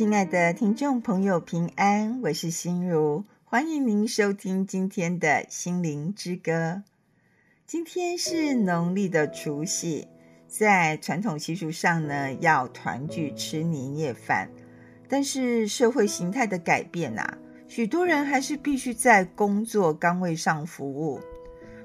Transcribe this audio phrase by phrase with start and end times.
[0.00, 6.82] 亲爱的听众朋友，平安，我是心如，欢迎您收听今天的心灵之歌。
[7.66, 10.08] 今天是农历的除夕，
[10.48, 14.50] 在传统习俗上呢，要团聚吃年夜饭。
[15.06, 17.36] 但是社会形态的改变啊，
[17.68, 21.20] 许多人还是必须在工作岗位上服务。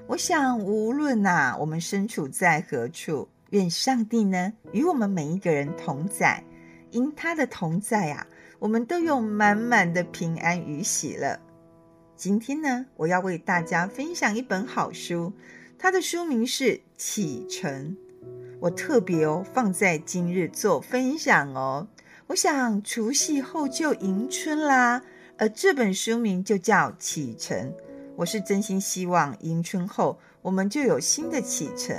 [0.06, 6.42] 我想，无论啊，我们身处在何处，愿上帝呢与我们每一个人同在。
[6.96, 8.26] 因他的同在啊，
[8.58, 11.38] 我们都有满满的平安与喜乐。
[12.16, 15.30] 今天呢，我要为大家分享一本好书，
[15.78, 16.64] 它的书名是
[16.96, 17.94] 《启程》。
[18.58, 21.86] 我特别哦放在今日做分享哦。
[22.28, 25.02] 我想除夕后就迎春啦，
[25.36, 27.70] 而这本书名就叫《启程》。
[28.16, 31.94] 我是真心希望迎春后我们就有新的启程。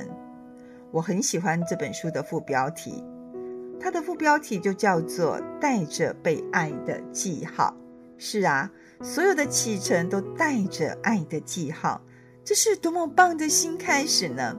[0.90, 3.04] 我很喜欢这本书的副标题。
[3.80, 7.76] 它的副标题就叫做“带着被爱的记号”。
[8.18, 12.02] 是啊，所有的启程都带着爱的记号，
[12.44, 14.58] 这是多么棒的新开始呢？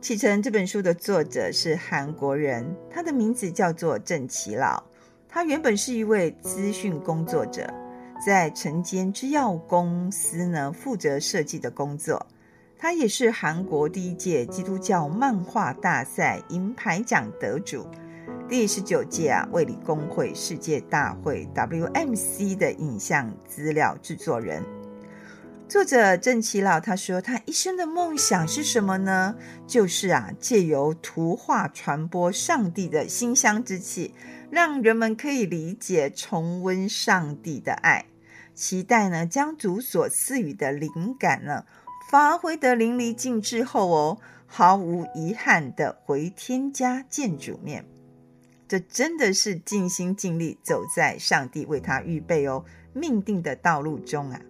[0.00, 4.82] 启程这本书的作者是韩国人，他的名字叫做郑奇老。
[5.28, 7.72] 他原本是一位资讯工作者，
[8.24, 12.26] 在晨间制药公司呢负责设计的工作。
[12.76, 17.86] 他也是韩国第一届基督教漫画大赛银牌奖得主。
[18.48, 24.64] 第十九届啊，卫理公会世界大会 （WMC） 的影像资料制作人，
[25.68, 29.34] 作者郑琦老他说，他一生的梦想是什么呢？
[29.66, 34.14] 就是啊，借由图画传播上帝的馨香之气，
[34.50, 38.06] 让人们可以理解、重温上帝的爱。
[38.54, 41.66] 期待呢，将主所赐予的灵感呢，
[42.10, 47.84] 发挥得淋漓尽致后哦，毫无遗憾的回天家见主面。
[48.68, 54.40] 这真的是尽心尽力走在上帝为他预备哦命定的道路中啊！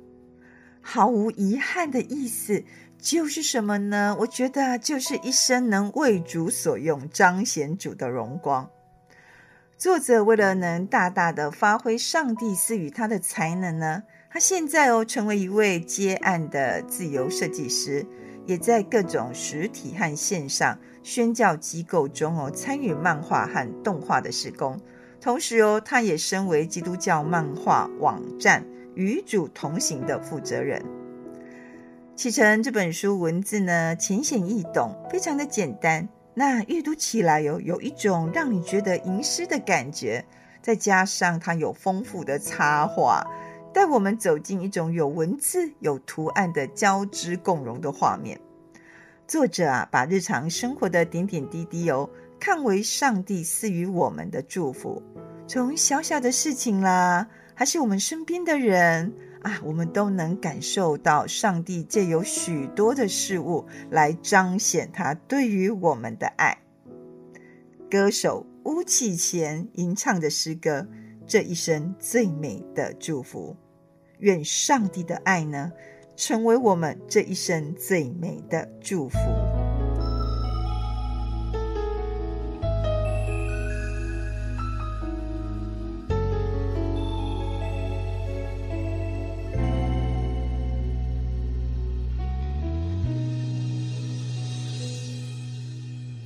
[0.80, 2.64] 毫无遗憾的意思
[2.98, 4.16] 就是什么呢？
[4.20, 8.68] 我觉得就是一生能为主所用，彰显主的荣光。
[9.76, 18.04] 作者为了能大大的发挥上帝赐予他的才能呢，他现在哦成为一位接案的自由设计师。
[18.48, 24.80] 也在各种实体和线上宣教机构中哦，参与漫画和动画的施工。
[25.20, 28.64] 同时哦，他也身为基督教漫画网站
[28.94, 30.82] 与主同行的负责人。
[32.16, 36.08] 启程这本书文字呢，浅显易懂，非常的简单。
[36.32, 40.24] 那阅读起来有有一种让你觉得吟诗的感觉，
[40.62, 43.26] 再加上它有丰富的插画。
[43.72, 48.40] 带我们走进一种有文字、有图案的交织共融的画面。
[49.26, 52.08] 作者啊，把日常生活的点点滴滴哦，
[52.40, 55.02] 看为上帝赐予我们的祝福。
[55.46, 59.12] 从小小的事情啦，还是我们身边的人
[59.42, 66.58] 啊，我们都能感受到上帝借由许多的事物来彰显他对于我们的爱。
[67.90, 70.86] 歌手巫启贤吟唱的诗歌，
[71.28, 73.54] 这一生最美的祝福。
[74.20, 75.70] 愿上帝的爱呢，
[76.16, 79.18] 成为我们这一生最美的祝福。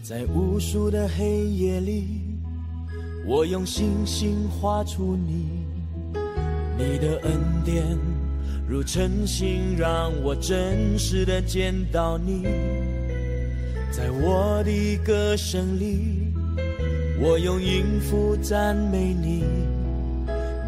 [0.03, 2.22] 在无数的黑夜里，
[3.35, 5.65] 我用星星画出你。
[6.77, 7.83] 你的恩典
[8.69, 12.43] 如晨星，让我真实的见到你。
[13.91, 16.31] 在我的歌声里，
[17.23, 19.45] 我用音符赞美你。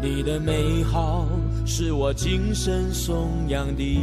[0.01, 1.27] 你的美好
[1.67, 4.01] 是我今生颂扬的。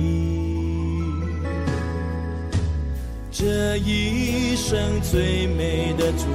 [3.33, 6.27] 这一生最美的祝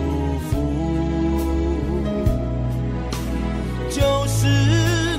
[0.49, 0.57] 福，
[3.97, 4.45] 就是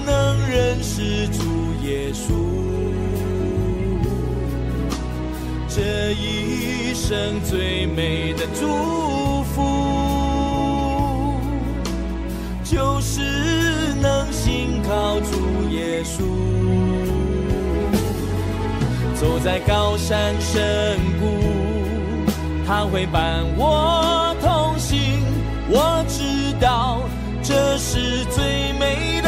[0.07, 0.29] 能。
[0.51, 1.43] 认识主
[1.85, 2.33] 耶稣，
[5.69, 11.39] 这一生最美的祝福，
[12.65, 16.23] 就是能信靠主耶稣。
[19.15, 21.27] 走在高山深谷，
[22.67, 25.23] 他会伴我同行。
[25.71, 27.03] 我知道
[27.49, 29.28] 这是最美的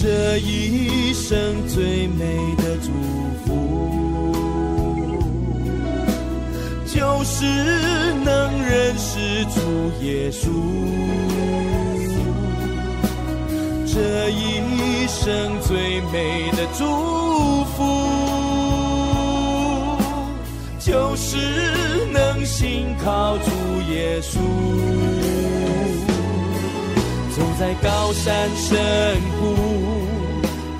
[0.00, 2.92] 这一生最美的祝
[3.44, 3.48] 福，
[6.86, 7.44] 就是
[8.24, 9.60] 能认识主
[10.04, 10.48] 耶稣。
[13.86, 14.62] 这一
[15.08, 17.82] 生最美的祝福，
[20.78, 23.50] 就是能信靠主
[23.90, 24.38] 耶稣。
[27.38, 28.76] 走在高山深
[29.38, 29.54] 谷，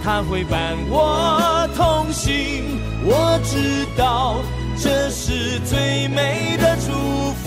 [0.03, 2.81] 他会伴我同行。
[3.05, 4.43] 我知道
[4.77, 6.91] 这是最美的祝
[7.45, 7.47] 福，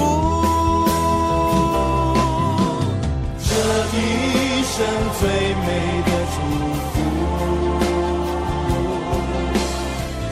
[3.37, 3.53] 这
[3.97, 4.79] 一生
[5.19, 5.27] 最
[5.59, 5.67] 美
[6.07, 6.39] 的祝
[6.93, 6.95] 福，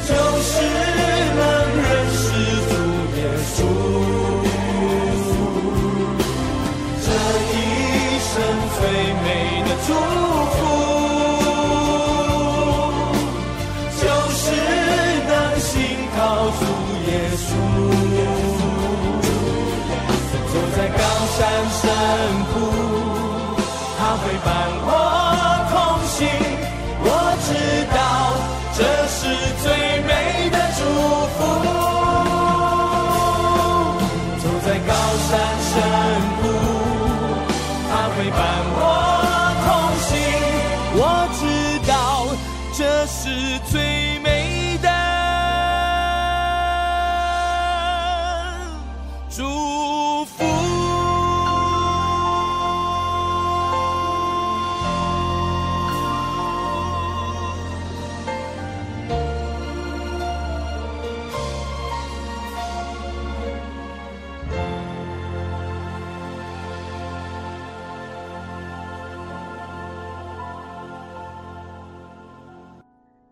[0.08, 0.10] 就
[0.42, 0.52] 是
[9.90, 10.19] 美的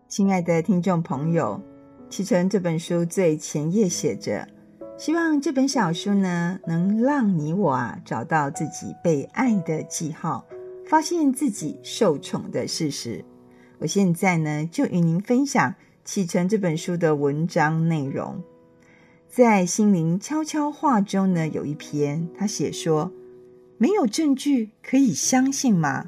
[0.08, 1.60] 亲爱的听众朋友，
[2.08, 4.48] 启程这本书最前页写着
[4.96, 10.46] ：“希望这本小书呢，能让你我啊找到自己被爱的记号，
[10.86, 13.22] 发现自己受宠的事实。”
[13.80, 15.74] 我现在呢，就与您分享
[16.06, 18.42] 启程这本书的文章内容。
[19.28, 23.12] 在心灵悄悄话中呢，有一篇他写说
[23.76, 26.06] ：“没有证据可以相信吗？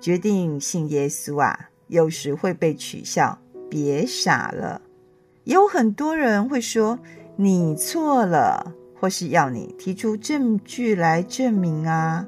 [0.00, 4.80] 决定信耶稣啊！”有时会被取笑，别傻了。
[5.44, 6.98] 也有很多人会说
[7.36, 12.26] 你错了，或是要你提出证据来证明啊。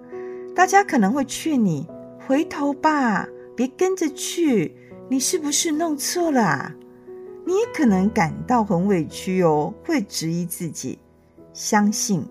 [0.55, 1.89] 大家可能会劝你
[2.27, 4.77] 回头吧，别跟着去。
[5.09, 6.75] 你是不是弄错了啊？
[7.47, 10.99] 你也可能感到很委屈哦，会质疑自己，
[11.55, 12.23] 相信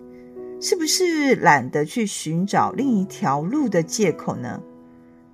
[0.60, 4.62] 是不是懒得去寻找另一条路的借口呢？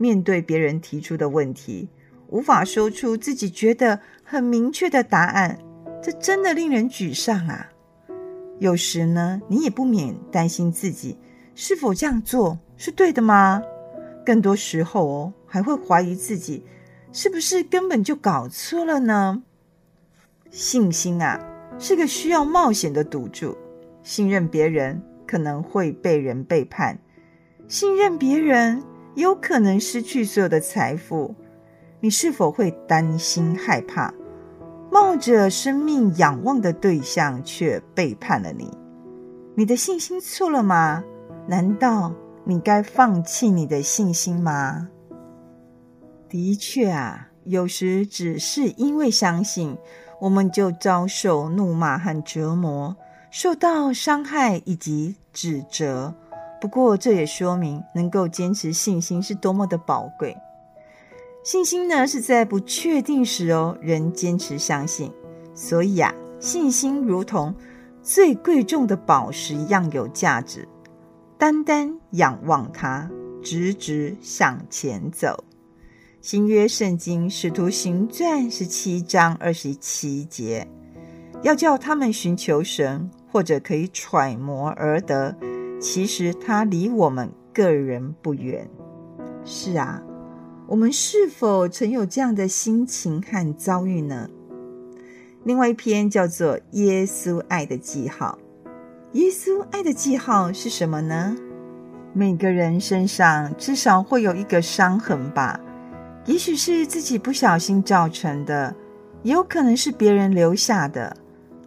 [0.01, 1.87] 面对别人提出的问题，
[2.29, 5.59] 无法说出自己觉得很明确的答案，
[6.03, 7.69] 这真的令人沮丧啊！
[8.59, 11.19] 有时呢，你也不免担心自己
[11.55, 13.63] 是否这样做是对的吗？
[14.25, 16.65] 更多时候哦，还会怀疑自己
[17.13, 19.43] 是不是根本就搞错了呢？
[20.51, 21.39] 信心啊，
[21.79, 23.55] 是个需要冒险的赌注。
[24.03, 26.99] 信任别人可能会被人背叛，
[27.69, 28.83] 信任别人，
[29.21, 31.35] 有可能失去所有的财富，
[32.01, 34.13] 你是否会担心害怕，
[34.91, 38.71] 冒着生命仰望的对象却背叛了你？
[39.55, 41.05] 你的信心错了吗？
[41.47, 42.13] 难道
[42.45, 44.89] 你该放弃你的信心吗？
[46.29, 49.77] 的确啊，有时只是因为相信，
[50.21, 52.97] 我们就遭受怒骂和折磨，
[53.31, 56.15] 受到伤害以及指责。
[56.61, 60.37] 不过，这也说明能够坚持信心是多么的宝贵。
[61.43, 65.11] 信心呢，是在不确定时哦，仍坚持相信。
[65.55, 67.55] 所以啊，信心如同
[68.03, 70.69] 最贵重的宝石一样有价值。
[71.39, 73.11] 单单仰望它，
[73.43, 75.43] 直直向前走。
[76.21, 80.69] 新约圣经使徒行传十七章二十七节，
[81.43, 85.35] 要叫他们寻求神，或者可以揣摩而得。
[85.81, 88.69] 其实它离我们个人不远。
[89.45, 90.03] 是啊，
[90.67, 94.29] 我们是否曾有这样的心情和遭遇呢？
[95.45, 98.39] 另外一篇叫做《耶稣爱的记号》。
[99.19, 101.35] 耶稣爱的记号是什么呢？
[102.13, 105.59] 每个人身上至少会有一个伤痕吧，
[106.27, 108.75] 也许是自己不小心造成的，
[109.23, 111.17] 也有可能是别人留下的。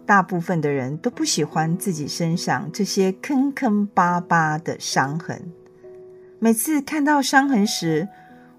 [0.06, 5.52] 大部分的人都不喜欢自己身上这些坑坑巴巴的伤痕。
[6.38, 8.08] 每次看到伤痕时，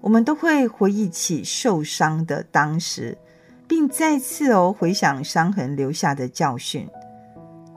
[0.00, 3.16] 我们都会回忆起受伤的当时，
[3.68, 6.88] 并再次哦回想伤痕留下的教训。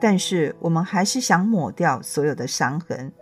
[0.00, 3.12] 但是我们还是想抹掉所有的伤痕，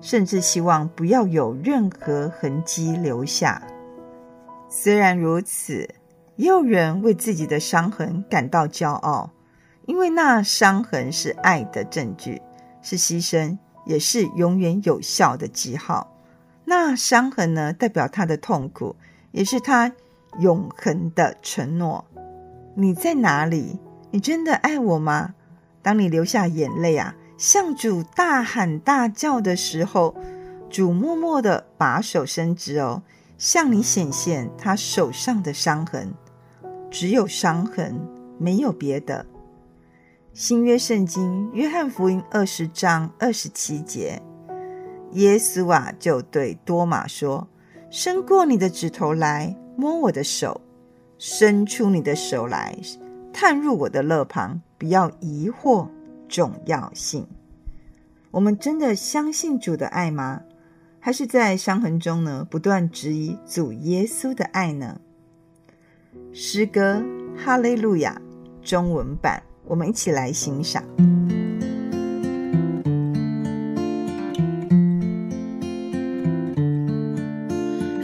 [0.00, 3.62] 甚至希望不要有任何痕迹留下。
[4.68, 5.88] 虽然如此，
[6.36, 9.30] 也有人为自己的伤痕感到骄傲，
[9.86, 12.42] 因为那伤痕是爱的证据，
[12.82, 16.12] 是牺牲，也是永远有效的记号。
[16.64, 18.96] 那伤痕呢，代表他的痛苦，
[19.30, 19.92] 也是他
[20.40, 22.04] 永恒的承诺。
[22.74, 23.78] 你在哪里？
[24.10, 25.34] 你真的爱我吗？
[25.82, 30.16] 当你流下眼泪啊，向主大喊大叫的时候，
[30.68, 33.02] 主默默地把手伸直哦，
[33.38, 36.12] 向你显现他手上的伤痕。
[36.90, 38.00] 只有伤痕，
[38.38, 39.24] 没有别的。
[40.38, 44.20] 新约圣经约翰福音二十章二十七节。
[45.12, 47.48] 耶稣啊，就对多马说
[47.88, 50.60] ：“伸过你的指头来摸我的手，
[51.16, 52.76] 伸出你的手来
[53.32, 55.88] 探入我的肋旁，不要疑惑
[56.28, 57.26] 重要性。
[58.30, 60.42] 我们真的相信主的爱吗？
[61.00, 65.00] 还是在伤痕中呢，不断质疑主耶稣的爱呢？”
[66.30, 67.02] 诗歌
[67.42, 68.20] 《哈利路亚》
[68.68, 70.82] 中文版，我们一起来欣赏。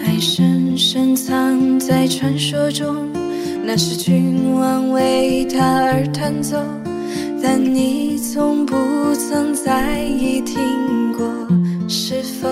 [0.04, 3.09] 爱深深藏在传说中，
[3.64, 6.59] 那是君王为他而弹奏，
[7.40, 8.75] 但你从不
[9.14, 11.25] 曾在意听过，
[11.88, 12.49] 是否？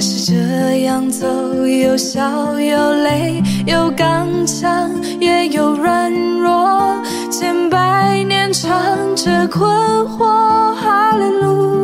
[0.00, 1.26] 是这样走，
[1.66, 4.90] 有笑有泪，有刚强
[5.20, 8.70] 也有软弱，千百年唱
[9.14, 9.70] 着困
[10.06, 11.79] 惑，哈利路。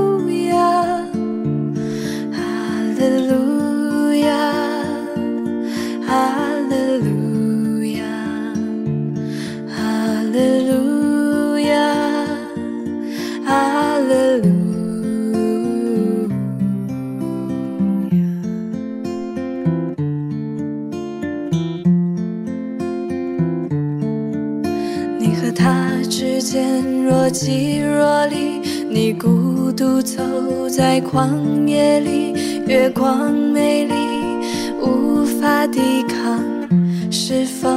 [27.37, 30.23] 若即若离，你孤独走
[30.71, 32.33] 在旷野里，
[32.67, 33.93] 月光美丽，
[34.81, 36.43] 无法抵抗。
[37.11, 37.69] 是否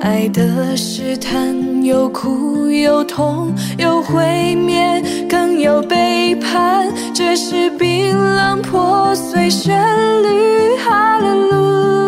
[0.00, 6.86] 爱的试探，有苦有痛，有毁灭，更有背叛？
[7.12, 9.76] 这是冰冷破碎旋
[10.22, 12.03] 律，哈利路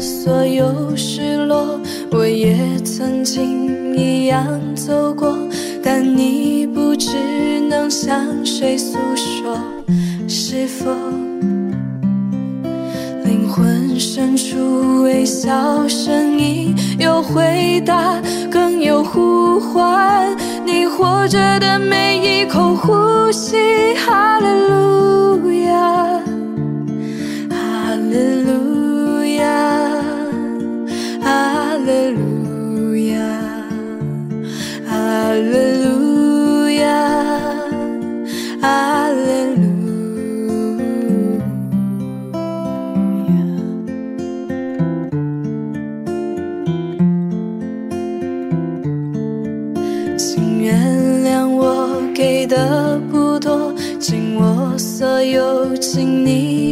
[0.00, 1.80] 所有失落，
[2.10, 2.54] 我也
[2.84, 5.36] 曾经一样走过，
[5.90, 7.08] 但你不知。
[7.66, 9.58] 能向谁诉说？
[10.28, 10.90] 是否
[13.24, 20.36] 灵魂深处微小声音有回答，更有呼唤？
[20.66, 23.56] 你活着的每一口呼吸，
[23.94, 26.20] 哈利路亚，
[27.48, 29.42] 哈利路亚，
[31.22, 33.18] 哈利路亚，
[34.86, 35.77] 哈利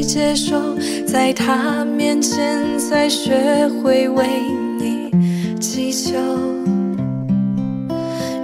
[0.06, 0.56] 接受，
[1.04, 4.25] 在他面前才学会为
[4.78, 5.10] 你
[5.60, 6.16] 祈求。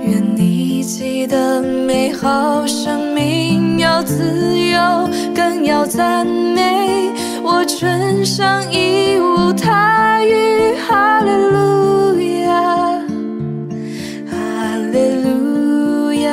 [0.05, 7.13] 愿你记得美好生命要自由，更要赞美。
[7.45, 13.01] 我穿上衣物，他与哈利路亚，
[14.29, 16.29] 哈利路亚，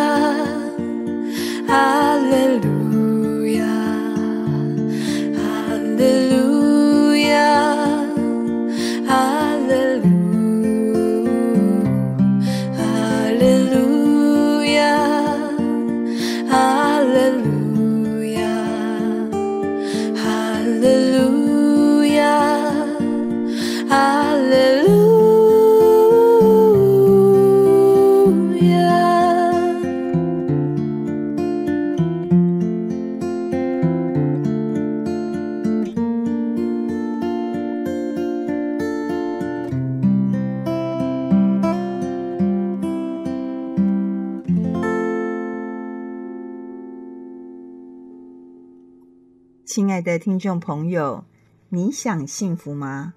[49.69, 51.25] 亲爱的听众朋友，
[51.69, 53.13] 你想幸福吗？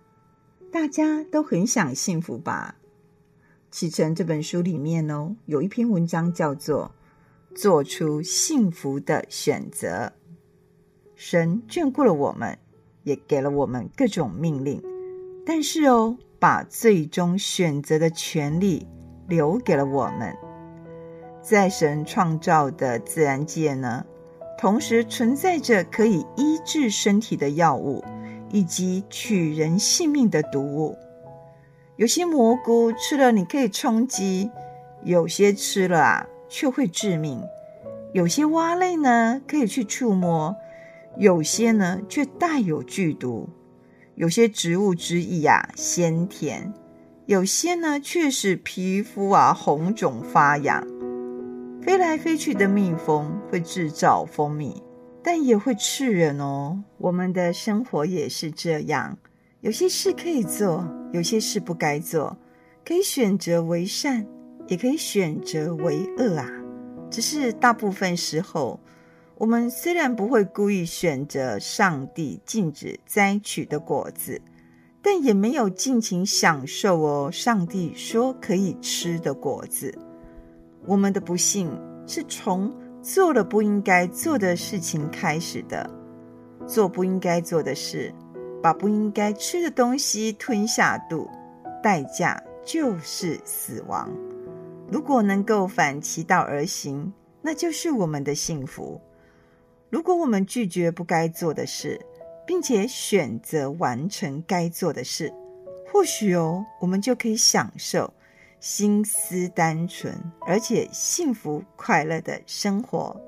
[0.71, 2.75] 大家都很想幸福吧？
[3.71, 6.93] 启程这本书里面哦，有一篇文章叫做
[7.57, 9.89] 《做出幸福的选择》。
[11.17, 12.59] 神眷顾了我们，
[13.05, 14.83] 也给了我们各种命令，
[15.47, 18.87] 但是哦，把最终选择的权利
[19.27, 20.37] 留给了我们。
[21.41, 24.05] 在神创造的自然界呢，
[24.63, 28.05] 同时存在着可以医治身体的药物，
[28.53, 30.97] 以及取人性命的毒物。
[31.97, 34.53] 有些蘑菇吃了你可以充饥，
[35.03, 37.43] 有些吃了啊却会致命。
[38.13, 40.55] 有些蛙类呢可以去触摸，
[41.17, 43.49] 有些呢却带有剧毒。
[44.15, 46.73] 有些植物汁液啊鲜甜，
[47.27, 50.87] 有些呢却使皮肤啊红肿发痒。
[51.83, 54.81] 飞来飞去的蜜蜂会制造蜂蜜，
[55.21, 56.81] 但也会刺人哦。
[56.97, 59.19] 我们的生活也是这样，
[59.63, 62.37] 有些事可以做，有些事不该做，
[62.85, 64.25] 可以选择为善，
[64.69, 66.49] 也可以选择为恶啊。
[67.11, 68.79] 只是大部分时候，
[69.37, 74.41] 我们虽然不会故意选择上帝禁止摘取的果子，
[75.03, 79.93] 但也没有尽情享受哦，上帝说可以吃的果子。
[80.87, 81.71] 我们的不幸
[82.07, 85.89] 是从做了不应该做的事情开始的，
[86.67, 88.13] 做不应该做的事，
[88.63, 91.29] 把不应该吃的东西吞下肚，
[91.83, 94.11] 代价就是死亡。
[94.91, 99.01] 如果能够反其道而行，那就是我们的幸福。
[99.91, 102.01] 如果我们拒绝不该做的事，
[102.47, 105.33] 并且选择完成该做的事，
[105.93, 108.13] 或许哦，我们就可以享受。
[108.63, 113.21] 心思单纯而且幸福快乐的生活。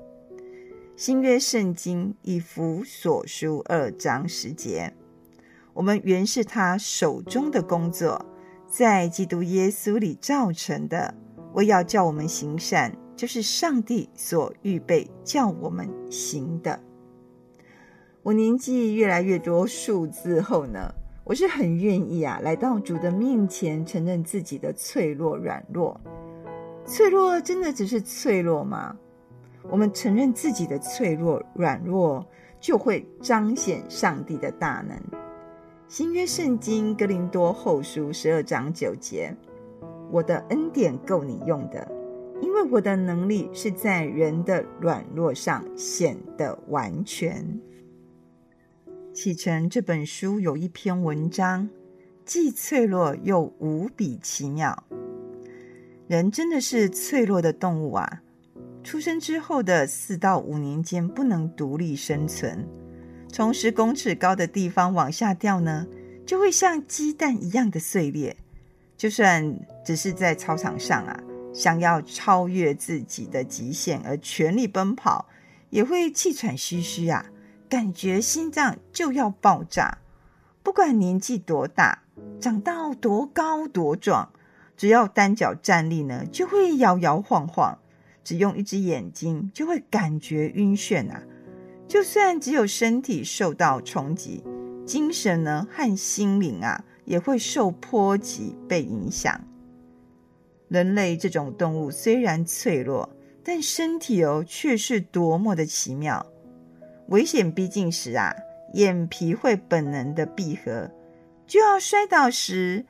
[0.95, 4.93] 新约圣经以弗所书二章十节，
[5.73, 8.25] 我们原是他手中的工作，
[8.65, 11.13] 在基督耶稣里造成的。
[11.51, 16.81] 为要叫我们行善，就是上帝所预备叫我们行的。
[18.23, 20.93] 我年纪越来越多数字后呢，
[21.25, 25.99] 我是很愿意啊，来到主的面前，承认自己的脆弱、软弱。
[26.85, 28.95] 脆弱真的只是脆弱吗？
[29.71, 32.23] 我们承认自己的脆弱、软弱，
[32.59, 34.95] 就会彰显上帝的大能。
[35.87, 39.35] 新约圣经格林多后书十二章九节：
[40.11, 41.91] 我的恩典够你用的，
[42.39, 47.43] 因为我的能力是在人的软弱上显得完全。
[49.15, 51.69] 启程这本书有一篇文章，
[52.25, 54.83] 既脆弱又无比奇妙。
[56.05, 58.21] 人真的是脆弱的动物啊！
[58.83, 62.67] 出生之后的四到五年间不能独立生存，
[63.31, 65.87] 从十公尺高的地方往下掉呢，
[66.25, 68.35] 就会像鸡蛋一样的碎裂。
[68.97, 71.23] 就算只是在操场上啊，
[71.53, 75.29] 想要超越自己的极限而全力奔跑，
[75.69, 77.27] 也会气喘吁吁啊。
[77.67, 79.97] 感觉心脏就要爆炸，
[80.63, 82.03] 不管年纪多大，
[82.39, 84.31] 长到多高多壮，
[84.77, 87.79] 只要单脚站立呢，就会摇摇晃晃；
[88.23, 91.23] 只用一只眼睛，就会感觉晕眩啊！
[91.87, 94.43] 就算只有身体受到冲击，
[94.85, 99.39] 精神呢和心灵啊也会受波及被影响。
[100.67, 103.09] 人类这种动物虽然脆弱，
[103.43, 106.25] 但身体哦却是多么的奇妙。
[107.07, 108.35] 危险逼近时啊，
[108.73, 110.89] 眼皮会本能的闭合；
[111.45, 112.85] 就要摔倒时，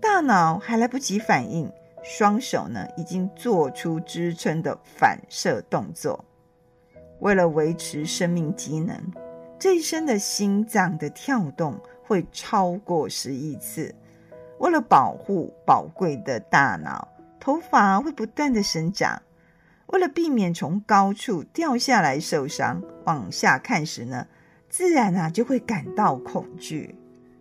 [0.00, 1.70] 大脑还来不及反应，
[2.02, 6.24] 双手呢已经做出支撑的反射动作。
[7.20, 8.96] 为了维持生命机能，
[9.58, 13.94] 这一生的心脏的跳动会超过十亿次。
[14.58, 17.06] 为了保护宝贵的大脑，
[17.38, 19.22] 头发会不断的生长。
[19.92, 24.26] 为了避免从高处掉下来受伤，往下看时呢，
[24.68, 26.94] 自然啊就会感到恐惧。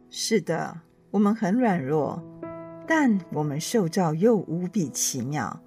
[0.10, 0.82] 是的，
[1.12, 2.22] 我们很软弱，
[2.88, 5.62] 但我们受造又无比奇妙。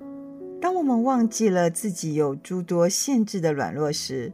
[0.60, 4.32] 当我们忘记了自己有诸多限制的软弱时，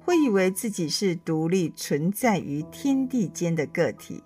[0.00, 4.22] 会以为自己是独立存在于天地间的个体，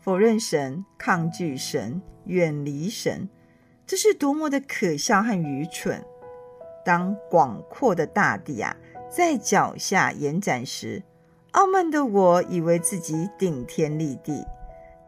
[0.00, 3.28] 否认神、抗拒神、远离神，
[3.86, 6.04] 这是多么的可笑和愚蠢！
[6.84, 8.76] 当广阔的大地啊
[9.10, 11.02] 在脚下延展时，
[11.52, 14.44] 傲慢的我以为自己顶天立地；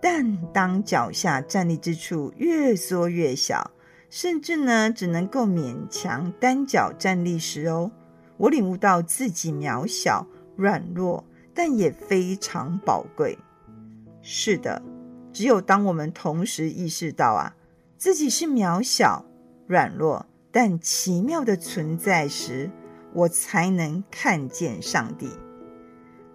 [0.00, 3.70] 但当脚下站立之处越缩越小，
[4.08, 7.90] 甚至呢只能够勉强单脚站立时哦，
[8.36, 13.36] 我领悟到自己渺小、软弱，但也非常宝贵。
[14.22, 14.80] 是的，
[15.32, 17.56] 只有当我们同时意识到啊，
[17.98, 19.24] 自己是渺小、
[19.66, 20.24] 软弱
[20.58, 22.70] 但奇妙的存在时，
[23.12, 25.28] 我才能看见上帝。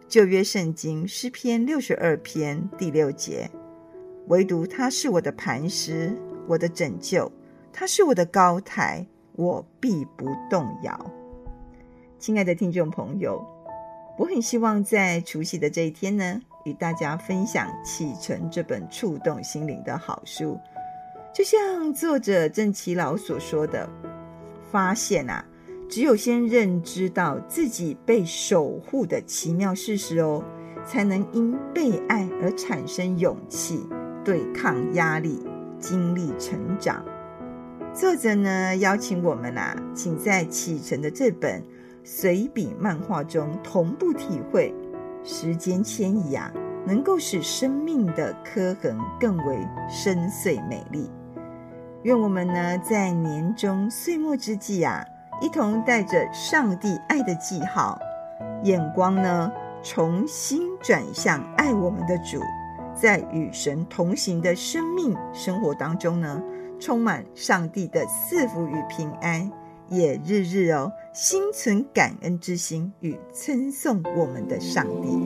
[0.08, 3.50] 旧约圣经诗篇六十二篇第六节，
[4.28, 6.16] 唯独他是我的磐石，
[6.48, 7.32] 我的拯救，
[7.74, 9.04] 他是我的高台，
[9.38, 11.12] 我必不动摇。
[12.20, 13.44] 亲爱的听众朋友，
[14.20, 20.60] 我很希望在除夕的这一天呢，与大家分享《启程》这本触动心灵的好书。
[21.34, 23.90] 就像作者郑耆老所说的，
[24.72, 25.46] 发现啊。
[25.90, 30.42] 只有先认知到自己被守护的奇妙事实哦，
[30.86, 33.86] 才能因被爱而产生勇气，
[34.24, 35.46] 对抗压力，
[35.78, 37.04] 经历成长。
[37.94, 41.62] 作者呢，邀请我们啊，请在启程的这本
[42.06, 44.74] 随笔漫画中同步体会
[45.26, 46.50] 时间迁移啊，
[46.88, 51.10] 能够使生命的刻痕更为深邃美丽。
[52.04, 55.06] 愿我们呢，在年终岁末之际啊。
[55.42, 58.00] 一同带着上帝爱的记号，
[58.64, 62.40] 眼光呢，重新转向爱我们的主，
[62.94, 66.40] 在与神同行的生命生活当中呢，
[66.80, 69.52] 充满上帝的赐福与平安，
[69.90, 75.18] 也日日哦，心存感恩之心与称颂我们的上帝。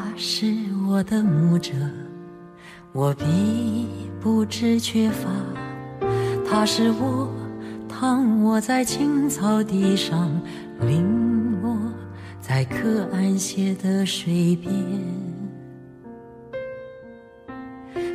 [0.00, 0.46] 和华是
[0.88, 1.72] 我的牧者，
[2.92, 3.86] 我必
[4.18, 5.28] 不知缺乏。
[6.48, 7.28] 他是我
[7.86, 10.30] 躺卧在青草地上，
[10.80, 11.76] 领我
[12.40, 14.72] 在可安歇的水边。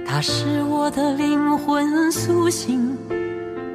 [0.03, 2.97] 他是我的灵魂苏醒，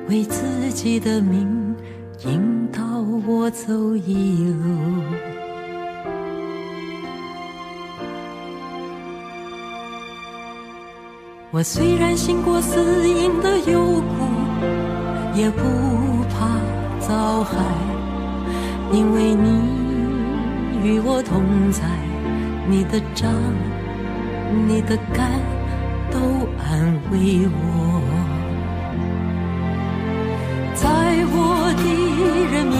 [0.09, 1.77] 为自己的名
[2.25, 2.83] 引导
[3.25, 5.30] 我走一路。
[11.53, 14.05] 我虽然行过死荫的幽谷，
[15.35, 15.59] 也不
[16.31, 16.47] 怕
[17.01, 17.59] 遭害，
[18.93, 19.49] 因为你
[20.85, 21.83] 与我同在，
[22.69, 23.29] 你的杖、
[24.69, 25.29] 你的竿
[26.13, 26.21] 都
[26.57, 28.01] 安慰我。
[30.77, 30.89] 在
[31.33, 31.83] 我的
[32.55, 32.80] 人民